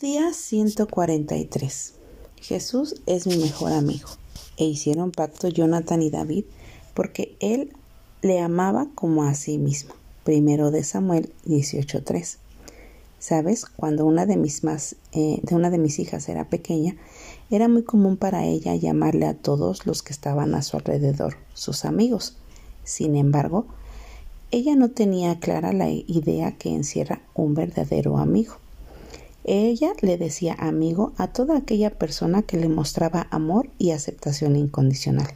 [0.00, 1.94] Día 143.
[2.40, 4.08] Jesús es mi mejor amigo.
[4.56, 6.44] E hicieron pacto Jonathan y David
[6.94, 7.72] porque él
[8.22, 9.94] le amaba como a sí mismo.
[10.22, 12.36] Primero de Samuel 18.3.
[13.18, 16.96] Sabes, cuando una de mis más, eh, de una de mis hijas era pequeña,
[17.50, 21.84] era muy común para ella llamarle a todos los que estaban a su alrededor sus
[21.84, 22.36] amigos.
[22.84, 23.66] Sin embargo,
[24.52, 28.58] ella no tenía clara la idea que encierra un verdadero amigo.
[29.50, 35.28] Ella le decía amigo a toda aquella persona que le mostraba amor y aceptación incondicional.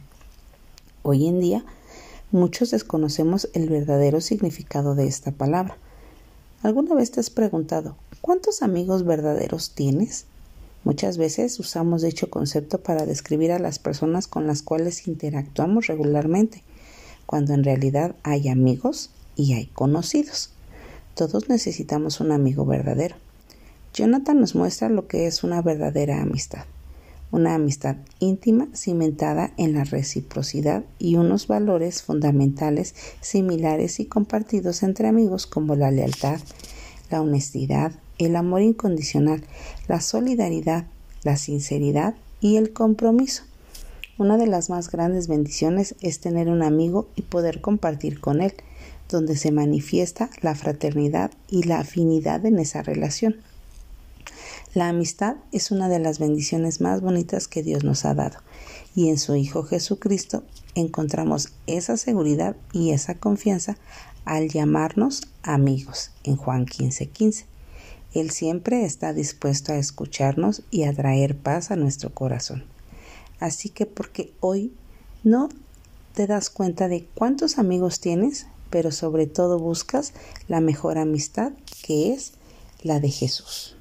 [1.01, 1.65] Hoy en día,
[2.31, 5.77] muchos desconocemos el verdadero significado de esta palabra.
[6.61, 10.27] ¿Alguna vez te has preguntado cuántos amigos verdaderos tienes?
[10.83, 16.61] Muchas veces usamos dicho concepto para describir a las personas con las cuales interactuamos regularmente,
[17.25, 20.51] cuando en realidad hay amigos y hay conocidos.
[21.15, 23.22] Todos necesitamos un amigo verdadero.
[23.93, 26.65] Jonathan nos muestra lo que es una verdadera amistad,
[27.29, 35.07] una amistad íntima cimentada en la reciprocidad y unos valores fundamentales similares y compartidos entre
[35.07, 36.39] amigos como la lealtad,
[37.11, 39.43] la honestidad, el amor incondicional,
[39.87, 40.87] la solidaridad,
[41.21, 43.43] la sinceridad y el compromiso.
[44.17, 48.53] Una de las más grandes bendiciones es tener un amigo y poder compartir con él,
[49.07, 53.35] donde se manifiesta la fraternidad y la afinidad en esa relación.
[54.73, 58.39] La amistad es una de las bendiciones más bonitas que Dios nos ha dado,
[58.95, 60.43] y en su Hijo Jesucristo
[60.73, 63.77] encontramos esa seguridad y esa confianza
[64.25, 67.45] al llamarnos amigos en Juan 15:15.
[68.15, 72.63] Él siempre está dispuesto a escucharnos y a traer paz a nuestro corazón.
[73.39, 74.73] Así que porque hoy
[75.23, 75.49] no
[76.15, 80.13] te das cuenta de cuántos amigos tienes, pero sobre todo buscas
[80.47, 81.51] la mejor amistad
[81.85, 82.31] que es
[82.81, 83.77] la de Jesús.